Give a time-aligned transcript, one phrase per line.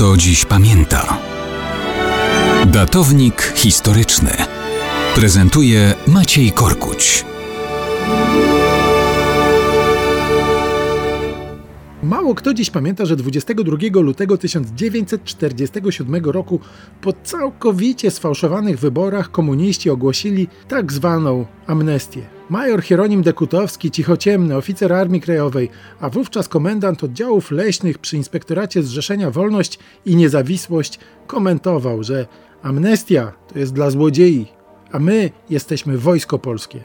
[0.00, 1.18] Kto dziś pamięta.
[2.66, 4.30] Datownik historyczny
[5.14, 7.24] prezentuje Maciej Korkuć.
[12.02, 16.60] Mało kto dziś pamięta, że 22 lutego 1947 roku
[17.00, 22.39] po całkowicie sfałszowanych wyborach komuniści ogłosili tak zwaną amnestię.
[22.50, 29.30] Major Hieronim Dekutowski, cichociemny, oficer Armii Krajowej, a wówczas komendant oddziałów leśnych przy Inspektoracie Zrzeszenia
[29.30, 32.26] Wolność i Niezawisłość komentował, że
[32.62, 34.46] amnestia to jest dla złodziei,
[34.92, 36.84] a my jesteśmy wojsko polskie.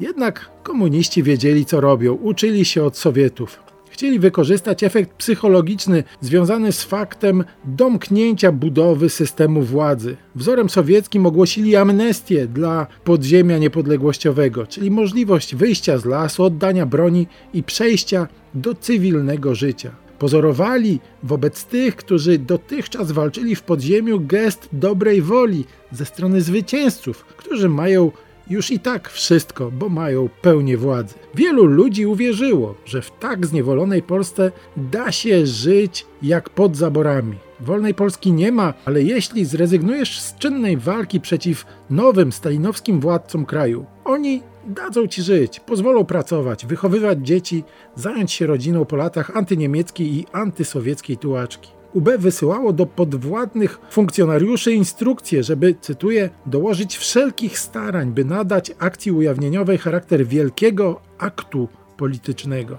[0.00, 3.69] Jednak komuniści wiedzieli co robią, uczyli się od Sowietów.
[4.00, 10.16] Chcieli wykorzystać efekt psychologiczny związany z faktem domknięcia budowy systemu władzy.
[10.34, 17.62] Wzorem sowieckim ogłosili amnestię dla podziemia niepodległościowego, czyli możliwość wyjścia z lasu, oddania broni i
[17.62, 19.90] przejścia do cywilnego życia.
[20.18, 27.68] Pozorowali wobec tych, którzy dotychczas walczyli w podziemiu gest dobrej woli ze strony zwycięzców, którzy
[27.68, 28.10] mają
[28.50, 31.14] już i tak wszystko, bo mają pełnię władzy.
[31.34, 37.36] Wielu ludzi uwierzyło, że w tak zniewolonej Polsce da się żyć jak pod zaborami.
[37.60, 43.86] Wolnej Polski nie ma, ale jeśli zrezygnujesz z czynnej walki przeciw nowym stalinowskim władcom kraju,
[44.04, 47.64] oni dadzą ci żyć, pozwolą pracować, wychowywać dzieci,
[47.94, 51.79] zająć się rodziną po latach antyniemieckiej i antysowieckiej tułaczki.
[51.94, 59.78] UB wysyłało do podwładnych funkcjonariuszy instrukcje, żeby, cytuję, dołożyć wszelkich starań, by nadać akcji ujawnieniowej
[59.78, 62.78] charakter wielkiego aktu politycznego.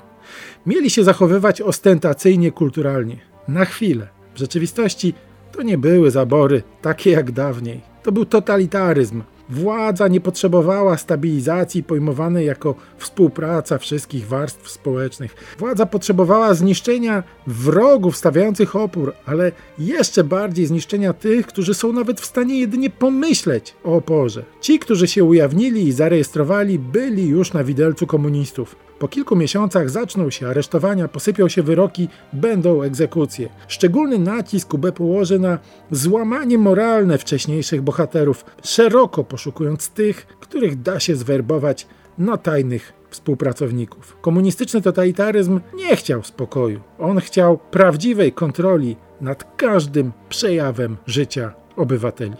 [0.66, 3.18] Mieli się zachowywać ostentacyjnie, kulturalnie.
[3.47, 4.08] Na chwilę.
[4.35, 5.14] W rzeczywistości
[5.52, 7.81] to nie były zabory takie jak dawniej.
[8.03, 15.35] To był totalitaryzm, Władza nie potrzebowała stabilizacji pojmowanej jako współpraca wszystkich warstw społecznych.
[15.59, 22.25] Władza potrzebowała zniszczenia wrogów stawiających opór, ale jeszcze bardziej zniszczenia tych, którzy są nawet w
[22.25, 24.44] stanie jedynie pomyśleć o oporze.
[24.61, 28.75] Ci, którzy się ujawnili i zarejestrowali, byli już na widelcu komunistów.
[29.01, 33.50] Po kilku miesiącach zaczną się aresztowania, posypią się wyroki, będą egzekucje.
[33.67, 35.59] Szczególny nacisk UB położy na
[35.91, 41.88] złamanie moralne wcześniejszych bohaterów, szeroko poszukując tych, których da się zwerbować
[42.18, 44.18] na tajnych współpracowników.
[44.22, 46.79] Komunistyczny totalitaryzm nie chciał spokoju.
[47.00, 52.35] On chciał prawdziwej kontroli nad każdym przejawem życia obywateli.